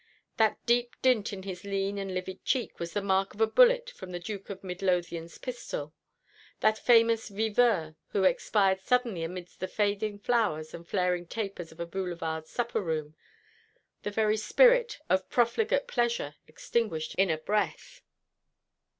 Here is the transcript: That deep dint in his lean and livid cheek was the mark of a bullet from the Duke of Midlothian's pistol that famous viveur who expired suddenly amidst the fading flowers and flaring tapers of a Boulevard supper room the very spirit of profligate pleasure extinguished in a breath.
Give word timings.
That 0.37 0.57
deep 0.65 0.95
dint 1.03 1.31
in 1.31 1.43
his 1.43 1.63
lean 1.63 1.99
and 1.99 2.11
livid 2.15 2.43
cheek 2.43 2.79
was 2.79 2.93
the 2.93 3.03
mark 3.03 3.35
of 3.35 3.41
a 3.41 3.45
bullet 3.45 3.91
from 3.91 4.09
the 4.09 4.19
Duke 4.19 4.49
of 4.49 4.63
Midlothian's 4.63 5.37
pistol 5.37 5.93
that 6.59 6.79
famous 6.79 7.29
viveur 7.29 7.93
who 8.07 8.23
expired 8.23 8.81
suddenly 8.81 9.23
amidst 9.23 9.59
the 9.59 9.67
fading 9.67 10.17
flowers 10.17 10.73
and 10.73 10.87
flaring 10.87 11.27
tapers 11.27 11.71
of 11.71 11.79
a 11.79 11.85
Boulevard 11.85 12.47
supper 12.47 12.81
room 12.81 13.13
the 14.01 14.09
very 14.09 14.37
spirit 14.37 14.97
of 15.07 15.29
profligate 15.29 15.87
pleasure 15.87 16.33
extinguished 16.47 17.13
in 17.13 17.29
a 17.29 17.37
breath. 17.37 18.01